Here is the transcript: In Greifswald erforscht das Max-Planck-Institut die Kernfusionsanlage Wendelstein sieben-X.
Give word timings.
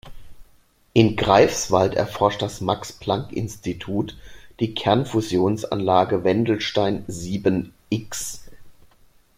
In 0.93 1.15
Greifswald 1.15 1.93
erforscht 1.93 2.41
das 2.41 2.59
Max-Planck-Institut 2.59 4.17
die 4.59 4.73
Kernfusionsanlage 4.73 6.23
Wendelstein 6.23 7.03
sieben-X. 7.05 8.45